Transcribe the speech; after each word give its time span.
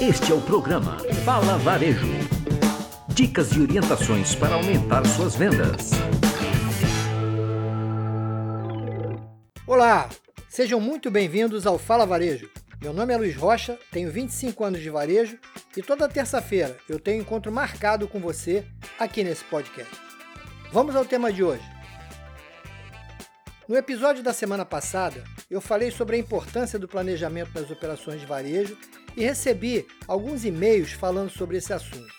Este 0.00 0.30
é 0.30 0.34
o 0.34 0.40
programa 0.40 0.96
Fala 1.24 1.58
Varejo. 1.58 2.06
Dicas 3.08 3.50
e 3.50 3.60
orientações 3.60 4.32
para 4.32 4.54
aumentar 4.54 5.04
suas 5.04 5.34
vendas. 5.34 5.90
Olá, 9.66 10.08
sejam 10.48 10.80
muito 10.80 11.10
bem-vindos 11.10 11.66
ao 11.66 11.78
Fala 11.78 12.06
Varejo. 12.06 12.48
Meu 12.80 12.92
nome 12.92 13.12
é 13.12 13.16
Luiz 13.16 13.34
Rocha, 13.34 13.76
tenho 13.90 14.08
25 14.08 14.62
anos 14.62 14.80
de 14.80 14.88
varejo 14.88 15.36
e 15.76 15.82
toda 15.82 16.08
terça-feira 16.08 16.76
eu 16.88 17.00
tenho 17.00 17.20
encontro 17.20 17.50
marcado 17.50 18.06
com 18.06 18.20
você 18.20 18.64
aqui 19.00 19.24
nesse 19.24 19.42
podcast. 19.42 19.92
Vamos 20.70 20.94
ao 20.94 21.04
tema 21.04 21.32
de 21.32 21.42
hoje. 21.42 21.64
No 23.68 23.76
episódio 23.76 24.22
da 24.22 24.32
semana 24.32 24.64
passada, 24.64 25.24
eu 25.50 25.60
falei 25.60 25.90
sobre 25.90 26.14
a 26.14 26.18
importância 26.20 26.78
do 26.78 26.86
planejamento 26.86 27.50
nas 27.52 27.68
operações 27.68 28.20
de 28.20 28.26
varejo 28.26 28.78
e 29.18 29.24
recebi 29.24 29.84
alguns 30.06 30.44
e-mails 30.44 30.92
falando 30.92 31.28
sobre 31.28 31.56
esse 31.56 31.72
assunto. 31.72 32.14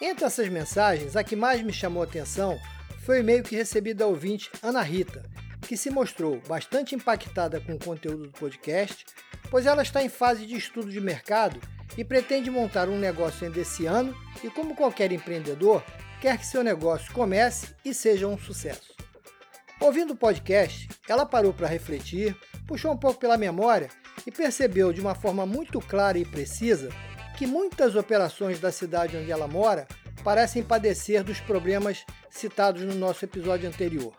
Entre 0.00 0.24
essas 0.24 0.48
mensagens, 0.48 1.14
a 1.14 1.22
que 1.22 1.36
mais 1.36 1.62
me 1.62 1.72
chamou 1.72 2.02
a 2.02 2.06
atenção 2.06 2.58
foi 3.04 3.18
o 3.18 3.20
e-mail 3.20 3.44
que 3.44 3.54
recebi 3.54 3.94
da 3.94 4.08
ouvinte 4.08 4.50
Ana 4.60 4.82
Rita, 4.82 5.22
que 5.60 5.76
se 5.76 5.90
mostrou 5.90 6.42
bastante 6.48 6.92
impactada 6.92 7.60
com 7.60 7.74
o 7.74 7.78
conteúdo 7.78 8.24
do 8.24 8.32
podcast, 8.32 9.06
pois 9.48 9.64
ela 9.64 9.82
está 9.82 10.02
em 10.02 10.08
fase 10.08 10.44
de 10.44 10.56
estudo 10.56 10.90
de 10.90 11.00
mercado 11.00 11.60
e 11.96 12.02
pretende 12.02 12.50
montar 12.50 12.88
um 12.88 12.98
negócio 12.98 13.46
ainda 13.46 13.60
esse 13.60 13.86
ano 13.86 14.12
e, 14.42 14.50
como 14.50 14.74
qualquer 14.74 15.12
empreendedor, 15.12 15.84
quer 16.20 16.36
que 16.36 16.46
seu 16.46 16.64
negócio 16.64 17.12
comece 17.12 17.68
e 17.84 17.94
seja 17.94 18.26
um 18.26 18.36
sucesso. 18.36 18.92
Ouvindo 19.80 20.14
o 20.14 20.16
podcast, 20.16 20.88
ela 21.08 21.24
parou 21.24 21.52
para 21.52 21.68
refletir, 21.68 22.36
puxou 22.66 22.92
um 22.92 22.96
pouco 22.96 23.20
pela 23.20 23.38
memória 23.38 23.88
e 24.26 24.30
percebeu 24.30 24.92
de 24.92 25.00
uma 25.00 25.14
forma 25.14 25.44
muito 25.44 25.80
clara 25.80 26.18
e 26.18 26.24
precisa 26.24 26.88
que 27.36 27.46
muitas 27.46 27.96
operações 27.96 28.60
da 28.60 28.70
cidade 28.70 29.16
onde 29.16 29.30
ela 29.30 29.48
mora 29.48 29.86
parecem 30.22 30.62
padecer 30.62 31.22
dos 31.22 31.40
problemas 31.40 32.04
citados 32.30 32.82
no 32.82 32.94
nosso 32.94 33.24
episódio 33.24 33.68
anterior. 33.68 34.14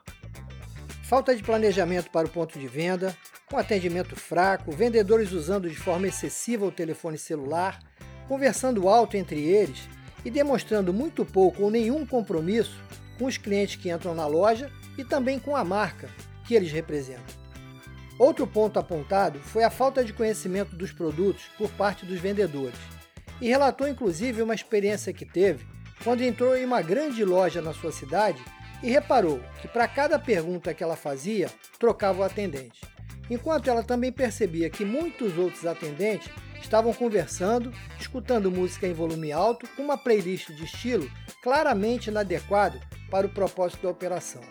Falta 1.04 1.36
de 1.36 1.44
planejamento 1.44 2.10
para 2.10 2.28
o 2.28 2.30
ponto 2.30 2.58
de 2.60 2.68
venda, 2.68 3.16
com 3.50 3.58
atendimento 3.58 4.16
fraco, 4.16 4.72
vendedores 4.72 5.32
usando 5.32 5.70
de 5.70 5.76
forma 5.76 6.08
excessiva 6.08 6.66
o 6.66 6.72
telefone 6.72 7.18
celular, 7.18 7.80
conversando 8.28 8.90
alto 8.90 9.16
entre 9.16 9.40
eles 9.40 9.88
e 10.24 10.32
demonstrando 10.32 10.92
muito 10.92 11.24
pouco 11.24 11.64
ou 11.64 11.72
nenhum 11.72 12.06
compromisso 12.06 12.82
com 13.18 13.26
os 13.26 13.38
clientes 13.38 13.76
que 13.76 13.92
entram 13.92 14.16
na 14.16 14.26
loja 14.26 14.72
e 14.98 15.04
também 15.04 15.40
com 15.40 15.56
a 15.56 15.64
marca 15.64 16.10
que 16.44 16.56
eles 16.56 16.72
representam. 16.72 17.45
Outro 18.18 18.48
ponto 18.48 18.80
apontado 18.80 19.40
foi 19.40 19.64
a 19.64 19.70
falta 19.70 20.04
de 20.04 20.14
conhecimento 20.14 20.76
dos 20.76 20.92
produtos 20.92 21.44
por 21.58 21.70
parte 21.72 22.06
dos 22.06 22.20
vendedores, 22.20 22.80
e 23.42 23.48
relatou 23.48 23.88
inclusive 23.88 24.42
uma 24.42 24.56
experiência 24.56 25.14
que 25.14 25.26
teve 25.26 25.66
quando 26.04 26.22
entrou 26.22 26.56
em 26.56 26.66
uma 26.66 26.82
grande 26.82 27.26
loja 27.26 27.62
na 27.62 27.74
sua 27.74 27.92
cidade 27.92 28.44
e 28.82 28.90
reparou 28.90 29.42
que 29.62 29.68
para 29.68 29.88
cada 29.88 30.20
pergunta 30.20 30.74
que 30.74 30.84
ela 30.84 30.96
fazia, 30.96 31.50
trocava 31.80 32.20
o 32.20 32.24
atendente. 32.24 32.82
Enquanto 33.30 33.70
ela 33.70 33.84
também 33.84 34.12
percebia 34.12 34.70
que 34.70 34.86
muitos 34.86 35.38
outros 35.38 35.66
atendentes 35.66 36.30
estavam 36.62 36.94
conversando, 36.94 37.72
escutando 38.00 38.52
música 38.52 38.88
em 38.88 38.94
volume 38.94 39.32
alto, 39.32 39.68
com 39.76 39.82
uma 39.82 39.98
playlist 39.98 40.52
de 40.52 40.66
estilo 40.66 41.10
claramente 41.42 42.10
inadequado 42.10 42.80
para 43.10 43.26
o 43.26 43.30
propósito 43.30 43.84
da 43.84 43.90
operação. 43.90 44.42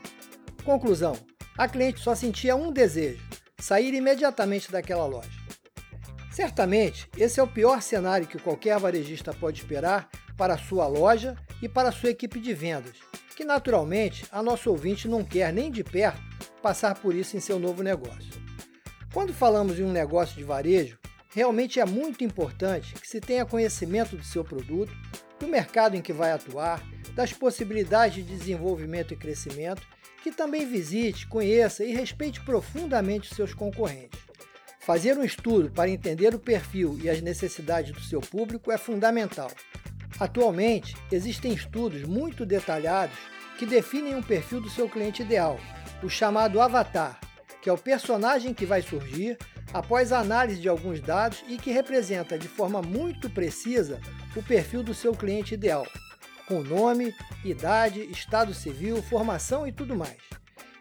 Conclusão: 0.65 1.17
a 1.57 1.69
cliente 1.69 2.01
só 2.01 2.15
sentia 2.15 2.57
um 2.57 2.73
desejo: 2.73 3.23
sair 3.59 3.95
imediatamente 3.95 4.71
daquela 4.71 5.07
loja. 5.07 5.31
Certamente, 6.31 7.09
esse 7.17 7.39
é 7.39 7.43
o 7.43 7.49
pior 7.49 7.81
cenário 7.81 8.27
que 8.27 8.39
qualquer 8.39 8.79
varejista 8.79 9.33
pode 9.33 9.61
esperar 9.61 10.09
para 10.37 10.59
sua 10.59 10.87
loja 10.87 11.37
e 11.63 11.69
para 11.69 11.93
sua 11.93 12.11
equipe 12.11 12.41
de 12.41 12.53
vendas, 12.53 12.97
que 13.37 13.45
naturalmente 13.45 14.27
a 14.33 14.43
nosso 14.43 14.71
ouvinte 14.71 15.07
não 15.07 15.25
quer 15.25 15.53
nem 15.53 15.71
de 15.71 15.85
perto 15.85 16.21
passar 16.61 16.95
por 16.97 17.15
isso 17.15 17.37
em 17.37 17.41
seu 17.41 17.59
novo 17.59 17.83
negócio. 17.83 18.33
Quando 19.13 19.33
falamos 19.33 19.79
em 19.79 19.85
um 19.85 19.93
negócio 19.93 20.35
de 20.37 20.43
varejo, 20.43 20.99
realmente 21.33 21.79
é 21.79 21.85
muito 21.85 22.25
importante 22.25 22.95
que 22.95 23.07
se 23.07 23.21
tenha 23.21 23.47
conhecimento 23.47 24.17
do 24.17 24.25
seu 24.25 24.45
produto, 24.45 24.93
do 25.39 25.47
mercado 25.47 25.97
em 25.97 26.03
que 26.03 26.13
vai 26.13 26.33
atuar, 26.33 26.83
das 27.15 27.33
possibilidades 27.33 28.25
de 28.25 28.37
desenvolvimento 28.37 29.15
e 29.15 29.17
crescimento 29.17 29.87
que 30.23 30.33
também 30.33 30.67
visite, 30.67 31.27
conheça 31.27 31.85
e 31.85 31.93
respeite 31.93 32.41
profundamente 32.41 33.35
seus 33.35 33.53
concorrentes. 33.53 34.19
Fazer 34.81 35.19
um 35.19 35.25
estudo 35.25 35.71
para 35.71 35.91
entender 35.91 36.35
o 36.35 36.39
perfil 36.39 36.99
e 37.03 37.11
as 37.11 37.21
necessidades 37.21 37.93
do 37.93 38.01
seu 38.01 38.21
público 38.21 38.73
é 38.73 38.79
fundamental. 38.79 39.51
Atualmente, 40.19 40.97
existem 41.13 41.53
estudos 41.53 42.05
muito 42.05 42.47
detalhados 42.47 43.17
que 43.59 43.67
definem 43.67 44.15
um 44.15 44.23
perfil 44.23 44.63
do 44.63 44.71
seu 44.71 44.89
cliente 44.89 45.23
ideal, 45.23 45.61
o 46.03 46.09
chamado 46.09 46.61
avatar, 46.61 47.21
que 47.61 47.69
é 47.69 47.73
o 47.73 47.79
personagem 47.79 48.55
que 48.55 48.65
vai 48.65 48.81
surgir 48.81 49.37
após 49.75 50.11
a 50.13 50.21
análise 50.21 50.61
de 50.61 50.69
alguns 50.69 51.01
dados 51.01 51.45
e 51.49 51.59
que 51.59 51.71
representa 51.71 52.39
de 52.39 52.49
forma 52.49 52.81
muito 52.81 53.29
precisa 53.29 54.01
o 54.37 54.43
perfil 54.43 54.83
do 54.83 54.95
seu 54.95 55.13
cliente 55.13 55.55
ideal 55.55 55.87
com 56.47 56.63
nome, 56.63 57.15
idade, 57.45 58.01
estado 58.11 58.55
civil, 58.55 59.03
formação 59.03 59.67
e 59.67 59.73
tudo 59.73 59.97
mais. 59.97 60.19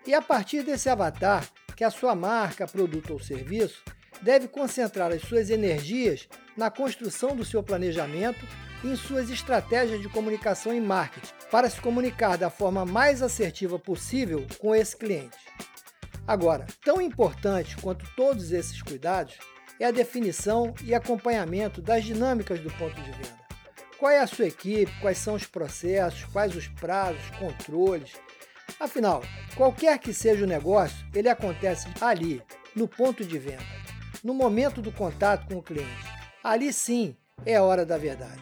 E 0.06 0.14
a 0.14 0.22
partir 0.22 0.64
desse 0.64 0.90
avatar, 0.90 1.48
que 1.76 1.84
a 1.84 1.92
sua 1.92 2.14
marca, 2.14 2.68
produto 2.68 3.14
ou 3.14 3.20
serviço 3.20 3.82
deve 4.22 4.48
concentrar 4.48 5.12
as 5.12 5.22
suas 5.22 5.50
energias 5.50 6.28
na 6.56 6.70
construção 6.70 7.36
do 7.36 7.44
seu 7.44 7.64
planejamento 7.64 8.46
e 8.84 8.88
em 8.88 8.96
suas 8.96 9.30
estratégias 9.30 10.02
de 10.02 10.10
comunicação 10.10 10.74
e 10.74 10.82
marketing, 10.82 11.32
para 11.50 11.70
se 11.70 11.80
comunicar 11.80 12.38
da 12.38 12.50
forma 12.50 12.86
mais 12.86 13.22
assertiva 13.22 13.80
possível 13.80 14.46
com 14.60 14.76
esse 14.76 14.96
cliente. 14.96 15.38
Agora, 16.28 16.66
tão 16.84 17.02
importante 17.02 17.76
quanto 17.78 18.06
todos 18.16 18.52
esses 18.52 18.82
cuidados 18.82 19.36
é 19.80 19.86
a 19.86 19.92
definição 19.92 20.74
e 20.84 20.94
acompanhamento 20.94 21.82
das 21.82 22.04
dinâmicas 22.04 22.60
do 22.60 22.72
ponto 22.72 22.96
de 23.02 23.12
venda. 23.12 23.43
Qual 24.04 24.12
é 24.12 24.20
a 24.20 24.28
sua 24.28 24.48
equipe? 24.48 24.92
Quais 25.00 25.18
são 25.18 25.34
os 25.34 25.46
processos? 25.46 26.26
Quais 26.26 26.54
os 26.58 26.68
prazos, 26.68 27.22
controles? 27.40 28.12
Afinal, 28.78 29.24
qualquer 29.56 29.98
que 29.98 30.14
seja 30.14 30.44
o 30.44 30.48
negócio, 30.48 31.08
ele 31.16 31.30
acontece 31.30 31.88
ali, 32.02 32.42
no 32.76 32.86
ponto 32.86 33.24
de 33.24 33.40
venda, 33.40 33.64
no 34.22 34.34
momento 34.34 34.82
do 34.82 34.92
contato 34.92 35.48
com 35.48 35.60
o 35.60 35.64
cliente. 35.64 36.04
Ali 36.44 36.74
sim 36.74 37.16
é 37.46 37.56
a 37.56 37.64
hora 37.64 37.86
da 37.86 37.98
verdade. 37.98 38.42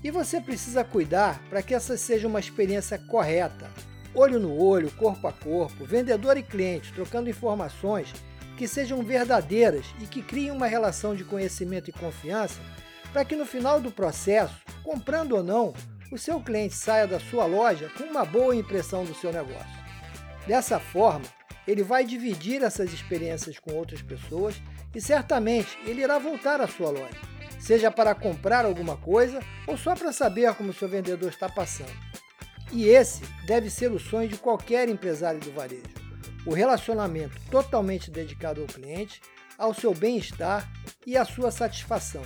E 0.00 0.12
você 0.12 0.40
precisa 0.40 0.84
cuidar 0.84 1.42
para 1.50 1.60
que 1.60 1.74
essa 1.74 1.96
seja 1.96 2.28
uma 2.28 2.38
experiência 2.38 2.96
correta, 2.96 3.68
olho 4.14 4.38
no 4.38 4.56
olho, 4.56 4.92
corpo 4.92 5.26
a 5.26 5.32
corpo, 5.32 5.84
vendedor 5.84 6.36
e 6.36 6.42
cliente 6.44 6.92
trocando 6.92 7.28
informações 7.28 8.14
que 8.56 8.68
sejam 8.68 9.02
verdadeiras 9.02 9.86
e 10.00 10.06
que 10.06 10.22
criem 10.22 10.52
uma 10.52 10.68
relação 10.68 11.16
de 11.16 11.24
conhecimento 11.24 11.90
e 11.90 11.92
confiança 11.92 12.60
para 13.12 13.24
que 13.24 13.34
no 13.34 13.44
final 13.44 13.80
do 13.80 13.90
processo 13.90 14.62
comprando 14.84 15.32
ou 15.32 15.42
não, 15.42 15.72
o 16.12 16.18
seu 16.18 16.38
cliente 16.38 16.74
saia 16.74 17.08
da 17.08 17.18
sua 17.18 17.46
loja 17.46 17.90
com 17.96 18.04
uma 18.04 18.24
boa 18.24 18.54
impressão 18.54 19.04
do 19.04 19.14
seu 19.14 19.32
negócio. 19.32 19.84
Dessa 20.46 20.78
forma, 20.78 21.24
ele 21.66 21.82
vai 21.82 22.04
dividir 22.04 22.62
essas 22.62 22.92
experiências 22.92 23.58
com 23.58 23.72
outras 23.72 24.02
pessoas 24.02 24.54
e 24.94 25.00
certamente 25.00 25.76
ele 25.86 26.02
irá 26.02 26.18
voltar 26.18 26.60
à 26.60 26.68
sua 26.68 26.90
loja, 26.90 27.18
seja 27.58 27.90
para 27.90 28.14
comprar 28.14 28.66
alguma 28.66 28.96
coisa 28.98 29.40
ou 29.66 29.76
só 29.76 29.96
para 29.96 30.12
saber 30.12 30.54
como 30.54 30.74
seu 30.74 30.86
vendedor 30.86 31.30
está 31.30 31.48
passando. 31.48 31.92
E 32.70 32.86
esse 32.86 33.22
deve 33.46 33.70
ser 33.70 33.90
o 33.90 33.98
sonho 33.98 34.28
de 34.28 34.36
qualquer 34.36 34.88
empresário 34.88 35.40
do 35.40 35.52
varejo: 35.52 35.82
o 36.44 36.52
relacionamento 36.52 37.40
totalmente 37.50 38.10
dedicado 38.10 38.60
ao 38.60 38.66
cliente, 38.66 39.22
ao 39.56 39.72
seu 39.72 39.94
bem-estar 39.94 40.70
e 41.06 41.16
à 41.16 41.24
sua 41.24 41.50
satisfação 41.50 42.22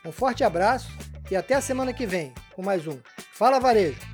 Um 0.05 0.13
forte 0.13 0.45
abraço 0.45 0.91
e 1.31 1.37
até 1.37 1.55
a 1.55 1.61
semana 1.61 1.93
que 1.93 2.07
vem 2.07 2.33
com 2.55 2.63
mais 2.63 2.87
um 2.87 2.99
Fala 3.33 3.61
Varejo. 3.61 4.13